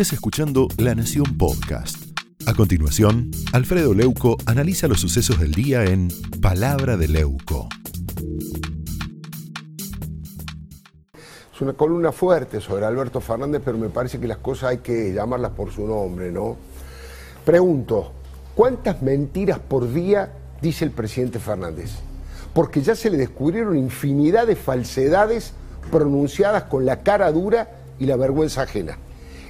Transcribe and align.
estés 0.00 0.12
escuchando 0.12 0.68
La 0.76 0.94
Nación 0.94 1.36
Podcast. 1.36 2.16
A 2.46 2.54
continuación, 2.54 3.32
Alfredo 3.52 3.94
Leuco 3.94 4.36
analiza 4.46 4.86
los 4.86 5.00
sucesos 5.00 5.40
del 5.40 5.50
día 5.50 5.82
en 5.86 6.06
Palabra 6.40 6.96
de 6.96 7.08
Leuco. 7.08 7.68
Es 11.52 11.60
una 11.60 11.72
columna 11.72 12.12
fuerte 12.12 12.60
sobre 12.60 12.86
Alberto 12.86 13.20
Fernández, 13.20 13.60
pero 13.64 13.76
me 13.76 13.88
parece 13.88 14.20
que 14.20 14.28
las 14.28 14.38
cosas 14.38 14.70
hay 14.70 14.78
que 14.78 15.12
llamarlas 15.12 15.50
por 15.50 15.72
su 15.72 15.84
nombre, 15.84 16.30
¿no? 16.30 16.56
Pregunto, 17.44 18.12
¿cuántas 18.54 19.02
mentiras 19.02 19.58
por 19.58 19.92
día 19.92 20.32
dice 20.62 20.84
el 20.84 20.92
presidente 20.92 21.40
Fernández? 21.40 21.90
Porque 22.54 22.82
ya 22.82 22.94
se 22.94 23.10
le 23.10 23.16
descubrieron 23.16 23.76
infinidad 23.76 24.46
de 24.46 24.54
falsedades 24.54 25.54
pronunciadas 25.90 26.62
con 26.64 26.86
la 26.86 27.02
cara 27.02 27.32
dura 27.32 27.72
y 27.98 28.06
la 28.06 28.14
vergüenza 28.14 28.62
ajena. 28.62 28.96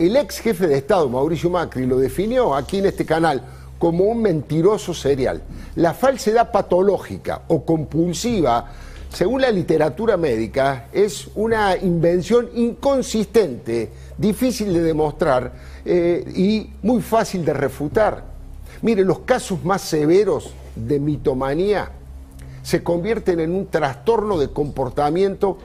El 0.00 0.16
ex 0.16 0.38
jefe 0.38 0.66
de 0.66 0.78
Estado, 0.78 1.10
Mauricio 1.10 1.50
Macri, 1.50 1.84
lo 1.84 1.98
definió 1.98 2.54
aquí 2.54 2.78
en 2.78 2.86
este 2.86 3.04
canal 3.04 3.42
como 3.78 4.04
un 4.04 4.22
mentiroso 4.22 4.94
serial. 4.94 5.42
La 5.76 5.92
falsedad 5.92 6.50
patológica 6.50 7.42
o 7.48 7.66
compulsiva, 7.66 8.64
según 9.10 9.42
la 9.42 9.50
literatura 9.50 10.16
médica, 10.16 10.86
es 10.90 11.28
una 11.34 11.76
invención 11.76 12.48
inconsistente, 12.54 13.90
difícil 14.16 14.72
de 14.72 14.80
demostrar 14.80 15.52
eh, 15.84 16.24
y 16.34 16.70
muy 16.80 17.02
fácil 17.02 17.44
de 17.44 17.52
refutar. 17.52 18.24
Mire, 18.80 19.04
los 19.04 19.18
casos 19.18 19.62
más 19.66 19.82
severos 19.82 20.54
de 20.76 20.98
mitomanía 20.98 21.90
se 22.62 22.82
convierten 22.82 23.38
en 23.40 23.54
un 23.54 23.66
trastorno 23.66 24.38
de 24.38 24.48
comportamiento 24.48 25.58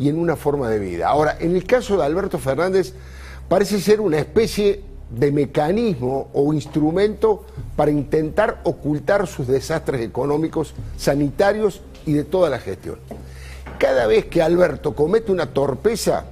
y 0.00 0.08
en 0.08 0.18
una 0.18 0.34
forma 0.34 0.68
de 0.68 0.80
vida. 0.80 1.06
Ahora, 1.06 1.36
en 1.38 1.54
el 1.54 1.64
caso 1.64 1.96
de 1.96 2.04
Alberto 2.04 2.40
Fernández, 2.40 2.92
parece 3.52 3.82
ser 3.82 4.00
una 4.00 4.16
especie 4.16 4.82
de 5.10 5.30
mecanismo 5.30 6.30
o 6.32 6.54
instrumento 6.54 7.44
para 7.76 7.90
intentar 7.90 8.62
ocultar 8.64 9.26
sus 9.26 9.46
desastres 9.46 10.00
económicos, 10.00 10.72
sanitarios 10.96 11.82
y 12.06 12.14
de 12.14 12.24
toda 12.24 12.48
la 12.48 12.58
gestión. 12.58 12.96
Cada 13.76 14.06
vez 14.06 14.24
que 14.24 14.40
Alberto 14.40 14.94
comete 14.94 15.32
una 15.32 15.52
torpeza, 15.52 16.24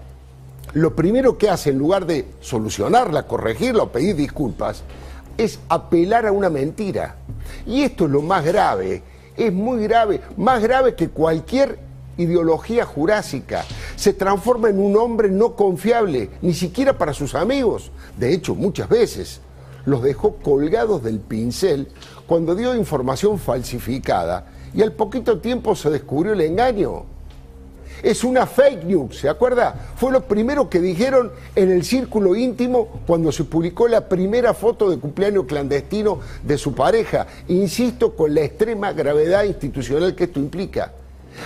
lo 0.72 0.96
primero 0.96 1.36
que 1.36 1.50
hace 1.50 1.68
en 1.68 1.78
lugar 1.78 2.06
de 2.06 2.24
solucionarla, 2.40 3.26
corregirla 3.26 3.82
o 3.82 3.92
pedir 3.92 4.16
disculpas, 4.16 4.82
es 5.36 5.58
apelar 5.68 6.24
a 6.24 6.32
una 6.32 6.48
mentira. 6.48 7.16
Y 7.66 7.82
esto 7.82 8.06
es 8.06 8.12
lo 8.12 8.22
más 8.22 8.46
grave, 8.46 9.02
es 9.36 9.52
muy 9.52 9.82
grave, 9.82 10.22
más 10.38 10.62
grave 10.62 10.94
que 10.94 11.10
cualquier 11.10 11.80
ideología 12.16 12.86
jurásica. 12.86 13.66
Se 14.00 14.14
transforma 14.14 14.70
en 14.70 14.78
un 14.78 14.96
hombre 14.96 15.28
no 15.28 15.54
confiable, 15.54 16.30
ni 16.40 16.54
siquiera 16.54 16.96
para 16.96 17.12
sus 17.12 17.34
amigos. 17.34 17.90
De 18.16 18.32
hecho, 18.32 18.54
muchas 18.54 18.88
veces 18.88 19.42
los 19.84 20.02
dejó 20.02 20.36
colgados 20.36 21.02
del 21.02 21.20
pincel 21.20 21.88
cuando 22.26 22.54
dio 22.54 22.74
información 22.74 23.38
falsificada 23.38 24.46
y 24.72 24.80
al 24.80 24.92
poquito 24.92 25.40
tiempo 25.40 25.76
se 25.76 25.90
descubrió 25.90 26.32
el 26.32 26.40
engaño. 26.40 27.04
Es 28.02 28.24
una 28.24 28.46
fake 28.46 28.84
news, 28.84 29.18
¿se 29.18 29.28
acuerda? 29.28 29.90
Fue 29.96 30.10
lo 30.10 30.22
primero 30.22 30.70
que 30.70 30.80
dijeron 30.80 31.30
en 31.54 31.70
el 31.70 31.84
círculo 31.84 32.34
íntimo 32.34 33.02
cuando 33.06 33.30
se 33.30 33.44
publicó 33.44 33.86
la 33.86 34.08
primera 34.08 34.54
foto 34.54 34.88
de 34.88 34.96
cumpleaños 34.96 35.44
clandestino 35.44 36.20
de 36.42 36.56
su 36.56 36.74
pareja. 36.74 37.26
Insisto, 37.48 38.16
con 38.16 38.34
la 38.34 38.40
extrema 38.40 38.94
gravedad 38.94 39.44
institucional 39.44 40.14
que 40.14 40.24
esto 40.24 40.40
implica. 40.40 40.94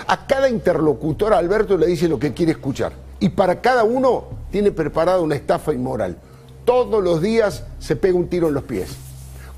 A 0.06 0.26
cada 0.26 0.48
interlocutor 0.48 1.32
Alberto 1.32 1.76
le 1.76 1.86
dice 1.86 2.08
lo 2.08 2.18
que 2.18 2.32
quiere 2.32 2.52
escuchar. 2.52 2.92
Y 3.20 3.30
para 3.30 3.60
cada 3.60 3.84
uno 3.84 4.24
tiene 4.50 4.70
preparada 4.72 5.20
una 5.20 5.34
estafa 5.34 5.72
inmoral. 5.72 6.16
Todos 6.64 7.02
los 7.02 7.20
días 7.20 7.64
se 7.78 7.96
pega 7.96 8.16
un 8.16 8.28
tiro 8.28 8.48
en 8.48 8.54
los 8.54 8.64
pies. 8.64 8.90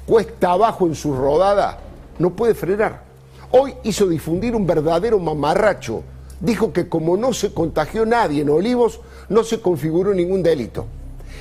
Cuesta 0.06 0.52
abajo 0.52 0.86
en 0.86 0.94
su 0.94 1.14
rodada, 1.14 1.78
no 2.18 2.30
puede 2.30 2.54
frenar. 2.54 3.02
Hoy 3.50 3.74
hizo 3.84 4.06
difundir 4.06 4.54
un 4.54 4.66
verdadero 4.66 5.18
mamarracho. 5.18 6.02
Dijo 6.40 6.72
que 6.72 6.88
como 6.88 7.16
no 7.16 7.32
se 7.32 7.52
contagió 7.52 8.04
nadie 8.04 8.42
en 8.42 8.50
Olivos, 8.50 9.00
no 9.28 9.42
se 9.44 9.60
configuró 9.60 10.12
ningún 10.14 10.42
delito. 10.42 10.86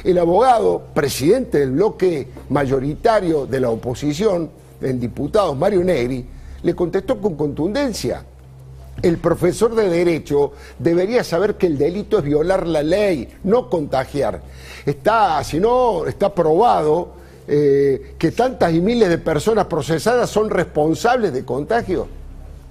El 0.04 0.18
abogado, 0.18 0.84
presidente 0.94 1.60
del 1.60 1.72
bloque 1.72 2.28
mayoritario 2.50 3.46
de 3.46 3.60
la 3.60 3.70
oposición, 3.70 4.50
en 4.82 5.00
diputados, 5.00 5.58
Mario 5.58 5.84
Negri, 5.84 6.26
le 6.62 6.76
contestó 6.76 7.20
con 7.20 7.36
contundencia 7.36 8.24
el 9.08 9.20
profesor 9.20 9.76
de 9.76 9.88
Derecho 9.88 10.54
debería 10.80 11.24
saber 11.24 11.56
que 11.56 11.68
el 11.68 11.78
delito 11.78 12.18
es 12.18 12.24
violar 12.24 12.66
la 12.66 12.82
ley, 12.82 13.30
no 13.44 13.70
contagiar. 13.70 14.42
Está, 14.84 15.44
si 15.44 15.60
no, 15.60 16.08
está 16.08 16.34
probado 16.34 17.10
eh, 17.48 18.16
que 18.18 18.32
tantas 18.32 18.74
y 18.74 18.82
miles 18.82 19.10
de 19.10 19.20
personas 19.20 19.66
procesadas 19.66 20.30
son 20.30 20.50
responsables 20.50 21.32
de 21.34 21.46
contagio. 21.46 22.08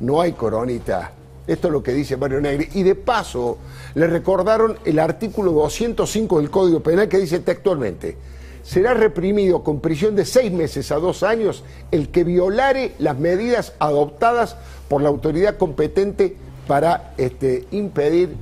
No 0.01 0.21
hay 0.21 0.33
coronita. 0.33 1.13
Esto 1.47 1.69
es 1.69 1.73
lo 1.73 1.83
que 1.83 1.93
dice 1.93 2.17
Mario 2.17 2.41
Negri. 2.41 2.69
Y 2.75 2.83
de 2.83 2.97
paso, 2.97 3.59
le 3.95 4.09
recordaron 4.09 4.77
el 4.85 4.99
artículo 4.99 5.53
205 5.53 6.41
del 6.41 6.51
Código 6.51 6.81
Penal 6.81 7.09
que 7.09 7.19
dice 7.19 7.39
textualmente, 7.41 8.17
será 8.65 8.95
reprimido 8.95 9.63
con 9.63 9.81
prisión 9.81 10.17
de 10.17 10.25
seis 10.25 10.51
meses 10.51 10.91
a 10.91 10.97
dos 10.97 11.23
años 11.23 11.63
el 11.91 12.09
que 12.09 12.25
violare 12.25 12.95
las 12.99 13.19
medidas 13.19 13.75
adoptadas 13.79 14.57
por 14.89 15.03
la 15.03 15.11
autoridad 15.11 15.59
competente 15.59 16.37
para 16.67 17.13
este, 17.19 17.67
impedir 17.71 18.35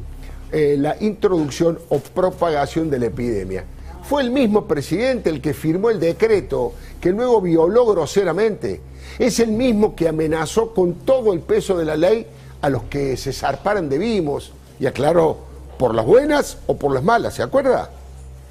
eh, 0.53 0.77
la 0.79 0.97
introducción 1.01 1.79
o 1.89 1.99
propagación 1.99 2.89
de 2.89 3.01
la 3.01 3.07
epidemia. 3.07 3.65
Fue 4.05 4.23
el 4.23 4.31
mismo 4.31 4.67
presidente 4.67 5.29
el 5.29 5.41
que 5.41 5.55
firmó 5.55 5.91
el 5.91 5.99
decreto 6.01 6.73
que 7.01 7.11
luego 7.11 7.41
violó 7.41 7.87
groseramente. 7.87 8.81
Es 9.19 9.41
el 9.41 9.51
mismo 9.51 9.95
que 9.95 10.09
amenazó 10.09 10.73
con 10.73 10.95
todo 10.95 11.33
el 11.33 11.41
peso 11.41 11.77
de 11.77 11.85
la 11.85 11.97
ley 11.97 12.27
a 12.61 12.69
los 12.69 12.85
que 12.85 13.17
se 13.17 13.33
zarparan 13.33 13.89
de 13.89 13.99
vimos 13.99 14.53
y 14.79 14.87
aclaró 14.87 15.39
por 15.79 15.95
las 15.95 16.07
buenas 16.07 16.59
o 16.67 16.77
por 16.77 16.95
las 16.95 17.03
malas, 17.03 17.35
¿se 17.35 17.43
acuerda? 17.43 17.91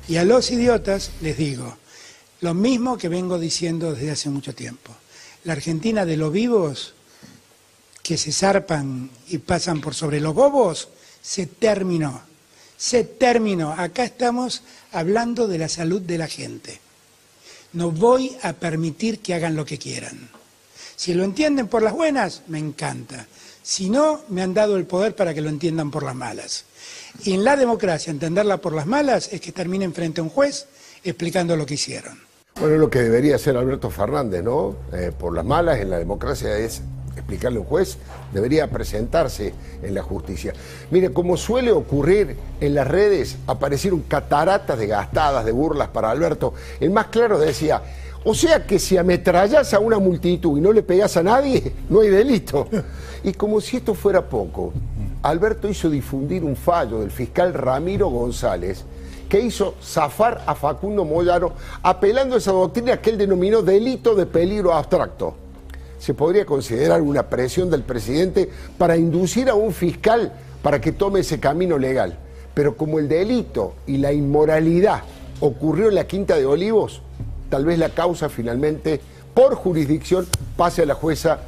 Y 0.07 0.17
a 0.17 0.23
los 0.23 0.51
idiotas 0.51 1.11
les 1.21 1.37
digo 1.37 1.77
lo 2.41 2.55
mismo 2.55 2.97
que 2.97 3.07
vengo 3.07 3.37
diciendo 3.37 3.93
desde 3.93 4.11
hace 4.11 4.29
mucho 4.29 4.53
tiempo. 4.53 4.91
La 5.43 5.53
Argentina 5.53 6.05
de 6.05 6.17
los 6.17 6.33
vivos 6.33 6.95
que 8.01 8.17
se 8.17 8.31
zarpan 8.31 9.09
y 9.27 9.37
pasan 9.37 9.79
por 9.79 9.93
sobre 9.93 10.19
los 10.19 10.33
bobos 10.33 10.89
se 11.21 11.45
terminó. 11.45 12.21
Se 12.77 13.03
terminó. 13.03 13.73
Acá 13.73 14.03
estamos 14.03 14.63
hablando 14.91 15.47
de 15.47 15.59
la 15.59 15.69
salud 15.69 16.01
de 16.01 16.17
la 16.17 16.27
gente. 16.27 16.79
No 17.73 17.91
voy 17.91 18.35
a 18.41 18.53
permitir 18.53 19.19
que 19.19 19.35
hagan 19.35 19.55
lo 19.55 19.63
que 19.63 19.77
quieran. 19.77 20.29
Si 20.95 21.13
lo 21.13 21.23
entienden 21.23 21.67
por 21.67 21.83
las 21.83 21.93
buenas, 21.93 22.41
me 22.47 22.57
encanta. 22.57 23.27
Si 23.63 23.89
no, 23.89 24.21
me 24.29 24.41
han 24.41 24.53
dado 24.53 24.75
el 24.77 24.85
poder 24.85 25.15
para 25.15 25.33
que 25.33 25.41
lo 25.41 25.49
entiendan 25.49 25.91
por 25.91 26.03
las 26.03 26.15
malas. 26.15 26.65
Y 27.23 27.33
en 27.33 27.43
la 27.43 27.55
democracia, 27.55 28.09
entenderla 28.09 28.57
por 28.57 28.73
las 28.73 28.87
malas 28.87 29.31
es 29.31 29.41
que 29.41 29.51
terminen 29.51 29.93
frente 29.93 30.21
a 30.21 30.23
un 30.23 30.29
juez 30.29 30.67
explicando 31.03 31.55
lo 31.55 31.65
que 31.65 31.75
hicieron. 31.75 32.19
Bueno, 32.59 32.77
lo 32.77 32.89
que 32.89 32.99
debería 32.99 33.35
hacer 33.35 33.55
Alberto 33.55 33.89
Fernández, 33.89 34.43
¿no? 34.43 34.75
Eh, 34.93 35.11
por 35.17 35.33
las 35.33 35.45
malas 35.45 35.79
en 35.79 35.89
la 35.89 35.99
democracia 35.99 36.57
es 36.57 36.81
explicarle 37.15 37.57
a 37.57 37.61
un 37.61 37.67
juez, 37.67 37.97
debería 38.33 38.69
presentarse 38.69 39.53
en 39.83 39.93
la 39.93 40.01
justicia. 40.01 40.53
Mire, 40.89 41.11
como 41.13 41.37
suele 41.37 41.71
ocurrir 41.71 42.35
en 42.59 42.75
las 42.75 42.87
redes, 42.87 43.37
aparecieron 43.47 44.01
cataratas 44.01 44.77
de 44.77 44.87
gastadas, 44.87 45.45
de 45.45 45.51
burlas 45.51 45.89
para 45.89 46.09
Alberto. 46.09 46.53
El 46.79 46.91
más 46.91 47.07
claro 47.07 47.39
decía, 47.39 47.81
o 48.23 48.33
sea 48.33 48.65
que 48.65 48.77
si 48.77 48.97
ametrallas 48.97 49.73
a 49.73 49.79
una 49.79 49.97
multitud 49.97 50.57
y 50.57 50.61
no 50.61 50.71
le 50.71 50.83
pegas 50.83 51.17
a 51.17 51.23
nadie, 51.23 51.73
no 51.89 52.01
hay 52.01 52.09
delito. 52.09 52.67
Y 53.23 53.33
como 53.33 53.61
si 53.61 53.77
esto 53.77 53.93
fuera 53.93 54.27
poco, 54.27 54.73
Alberto 55.21 55.69
hizo 55.69 55.91
difundir 55.91 56.43
un 56.43 56.55
fallo 56.55 57.01
del 57.01 57.11
fiscal 57.11 57.53
Ramiro 57.53 58.09
González 58.09 58.83
que 59.29 59.39
hizo 59.39 59.75
zafar 59.81 60.43
a 60.47 60.55
Facundo 60.55 61.05
Moyano 61.05 61.53
apelando 61.83 62.33
a 62.33 62.39
esa 62.39 62.51
doctrina 62.51 62.99
que 62.99 63.11
él 63.11 63.19
denominó 63.19 63.61
delito 63.61 64.15
de 64.15 64.25
peligro 64.25 64.73
abstracto. 64.73 65.35
Se 65.99 66.15
podría 66.15 66.47
considerar 66.47 67.01
una 67.01 67.29
presión 67.29 67.69
del 67.69 67.83
presidente 67.83 68.49
para 68.77 68.97
inducir 68.97 69.49
a 69.49 69.53
un 69.53 69.71
fiscal 69.71 70.33
para 70.63 70.81
que 70.81 70.91
tome 70.91 71.19
ese 71.19 71.39
camino 71.39 71.77
legal. 71.77 72.17
Pero 72.55 72.75
como 72.75 72.97
el 72.97 73.07
delito 73.07 73.75
y 73.85 73.97
la 73.97 74.11
inmoralidad 74.11 75.03
ocurrió 75.39 75.89
en 75.89 75.95
la 75.95 76.07
Quinta 76.07 76.35
de 76.35 76.45
Olivos, 76.45 77.01
tal 77.51 77.65
vez 77.65 77.77
la 77.77 77.89
causa 77.89 78.29
finalmente, 78.29 79.01
por 79.35 79.55
jurisdicción, 79.55 80.25
pase 80.55 80.83
a 80.83 80.85
la 80.85 80.95
jueza 80.95 81.41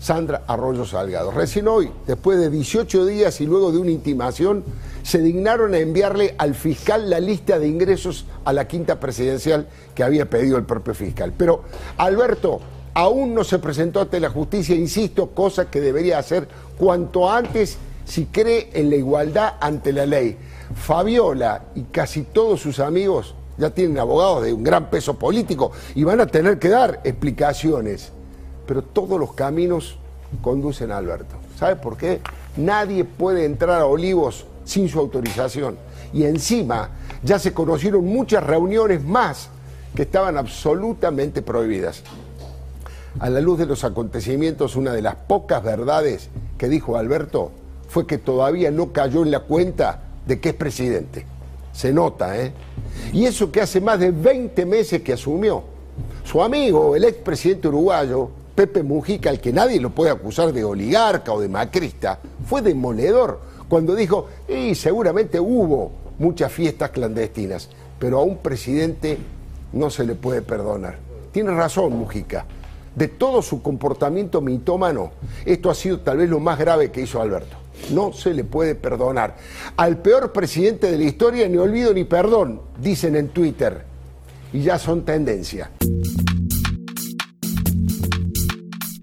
Sandra 0.00 0.42
Arroyo 0.46 0.86
Salgado. 0.86 1.30
Recién 1.30 1.68
hoy, 1.68 1.90
después 2.06 2.38
de 2.38 2.48
18 2.50 3.04
días 3.04 3.40
y 3.42 3.46
luego 3.46 3.70
de 3.70 3.78
una 3.78 3.90
intimación, 3.90 4.64
se 5.02 5.20
dignaron 5.20 5.74
a 5.74 5.78
enviarle 5.78 6.34
al 6.38 6.54
fiscal 6.54 7.10
la 7.10 7.20
lista 7.20 7.58
de 7.58 7.68
ingresos 7.68 8.24
a 8.44 8.52
la 8.54 8.66
quinta 8.66 8.98
presidencial 8.98 9.68
que 9.94 10.02
había 10.02 10.28
pedido 10.28 10.56
el 10.56 10.64
propio 10.64 10.94
fiscal. 10.94 11.34
Pero 11.36 11.64
Alberto 11.98 12.60
aún 12.94 13.34
no 13.34 13.44
se 13.44 13.58
presentó 13.58 14.00
ante 14.00 14.18
la 14.20 14.30
justicia, 14.30 14.74
insisto, 14.74 15.30
cosa 15.30 15.70
que 15.70 15.82
debería 15.82 16.18
hacer 16.18 16.48
cuanto 16.78 17.30
antes 17.30 17.76
si 18.06 18.24
cree 18.24 18.70
en 18.72 18.88
la 18.88 18.96
igualdad 18.96 19.54
ante 19.60 19.92
la 19.92 20.06
ley. 20.06 20.38
Fabiola 20.74 21.66
y 21.74 21.82
casi 21.82 22.22
todos 22.22 22.60
sus 22.60 22.80
amigos 22.80 23.34
ya 23.58 23.70
tienen 23.70 23.98
abogados 23.98 24.44
de 24.44 24.52
un 24.52 24.62
gran 24.62 24.90
peso 24.90 25.14
político 25.14 25.72
y 25.94 26.04
van 26.04 26.20
a 26.20 26.26
tener 26.26 26.58
que 26.58 26.68
dar 26.68 27.00
explicaciones. 27.04 28.12
Pero 28.66 28.82
todos 28.82 29.18
los 29.18 29.32
caminos 29.32 29.98
conducen 30.42 30.92
a 30.92 30.98
Alberto. 30.98 31.36
¿Sabe 31.58 31.76
por 31.76 31.96
qué? 31.96 32.20
Nadie 32.56 33.04
puede 33.04 33.44
entrar 33.44 33.80
a 33.80 33.86
Olivos 33.86 34.46
sin 34.64 34.88
su 34.88 34.98
autorización. 34.98 35.76
Y 36.12 36.24
encima 36.24 36.90
ya 37.22 37.38
se 37.38 37.52
conocieron 37.52 38.04
muchas 38.04 38.42
reuniones 38.42 39.04
más 39.04 39.48
que 39.94 40.02
estaban 40.02 40.36
absolutamente 40.36 41.42
prohibidas. 41.42 42.02
A 43.18 43.30
la 43.30 43.40
luz 43.40 43.58
de 43.58 43.66
los 43.66 43.82
acontecimientos, 43.84 44.76
una 44.76 44.92
de 44.92 45.00
las 45.00 45.14
pocas 45.14 45.62
verdades 45.62 46.28
que 46.58 46.68
dijo 46.68 46.98
Alberto 46.98 47.50
fue 47.88 48.06
que 48.06 48.18
todavía 48.18 48.70
no 48.70 48.92
cayó 48.92 49.22
en 49.22 49.30
la 49.30 49.40
cuenta 49.40 50.02
de 50.26 50.40
que 50.40 50.50
es 50.50 50.54
presidente. 50.54 51.24
Se 51.76 51.92
nota, 51.92 52.40
¿eh? 52.40 52.52
Y 53.12 53.26
eso 53.26 53.52
que 53.52 53.60
hace 53.60 53.82
más 53.82 54.00
de 54.00 54.10
20 54.10 54.64
meses 54.64 55.02
que 55.02 55.12
asumió. 55.12 55.62
Su 56.24 56.42
amigo, 56.42 56.96
el 56.96 57.04
expresidente 57.04 57.68
uruguayo, 57.68 58.30
Pepe 58.54 58.82
Mujica, 58.82 59.28
al 59.28 59.42
que 59.42 59.52
nadie 59.52 59.78
lo 59.78 59.90
puede 59.90 60.10
acusar 60.10 60.54
de 60.54 60.64
oligarca 60.64 61.34
o 61.34 61.40
de 61.40 61.50
macrista, 61.50 62.18
fue 62.46 62.62
demoledor 62.62 63.40
cuando 63.68 63.94
dijo, 63.94 64.26
y 64.48 64.74
seguramente 64.74 65.38
hubo 65.38 65.92
muchas 66.18 66.50
fiestas 66.50 66.90
clandestinas, 66.92 67.68
pero 67.98 68.20
a 68.20 68.22
un 68.22 68.38
presidente 68.38 69.18
no 69.74 69.90
se 69.90 70.06
le 70.06 70.14
puede 70.14 70.40
perdonar. 70.40 70.96
Tiene 71.30 71.50
razón 71.50 71.92
Mujica. 71.92 72.46
De 72.94 73.08
todo 73.08 73.42
su 73.42 73.60
comportamiento 73.60 74.40
mitómano, 74.40 75.10
esto 75.44 75.68
ha 75.68 75.74
sido 75.74 76.00
tal 76.00 76.16
vez 76.16 76.30
lo 76.30 76.40
más 76.40 76.58
grave 76.58 76.90
que 76.90 77.02
hizo 77.02 77.20
Alberto. 77.20 77.65
No 77.90 78.12
se 78.12 78.34
le 78.34 78.44
puede 78.44 78.74
perdonar. 78.74 79.36
Al 79.76 79.98
peor 79.98 80.32
presidente 80.32 80.90
de 80.90 80.98
la 80.98 81.04
historia 81.04 81.48
ni 81.48 81.56
olvido 81.56 81.94
ni 81.94 82.04
perdón, 82.04 82.60
dicen 82.80 83.16
en 83.16 83.28
Twitter. 83.28 83.84
Y 84.52 84.62
ya 84.62 84.78
son 84.78 85.04
tendencia. 85.04 85.70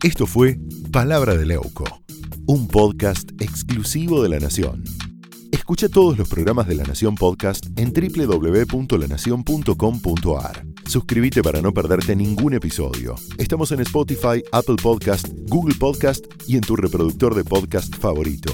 Esto 0.03 0.27
fue 0.27 0.59
Palabra 0.91 1.38
de 1.38 1.45
Leuco, 1.45 1.85
un 2.45 2.68
podcast 2.68 3.30
exclusivo 3.39 4.21
de 4.21 4.27
La 4.30 4.39
Nación. 4.39 4.83
Escucha 5.53 5.88
todos 5.88 6.18
los 6.18 6.27
programas 6.27 6.68
de 6.68 6.75
La 6.75 6.83
Nación 6.83 7.15
Podcast 7.15 7.68
en 7.77 7.94
www.lanacion.com.ar. 7.94 10.65
Suscríbete 10.86 11.41
para 11.41 11.62
no 11.62 11.74
perderte 11.74 12.13
ningún 12.15 12.53
episodio. 12.53 13.15
Estamos 13.38 13.71
en 13.71 13.79
Spotify, 13.79 14.44
Apple 14.51 14.75
Podcast, 14.81 15.29
Google 15.47 15.75
Podcast 15.75 16.25
y 16.47 16.57
en 16.57 16.62
tu 16.62 16.75
reproductor 16.75 17.33
de 17.33 17.45
podcast 17.45 17.95
favorito. 17.95 18.53